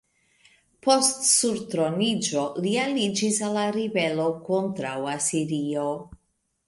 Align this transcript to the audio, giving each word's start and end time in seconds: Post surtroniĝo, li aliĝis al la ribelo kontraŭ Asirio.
Post 0.85 1.21
surtroniĝo, 1.31 2.45
li 2.65 2.73
aliĝis 2.85 3.37
al 3.49 3.55
la 3.59 3.67
ribelo 3.79 4.27
kontraŭ 4.49 4.97
Asirio. 5.17 5.87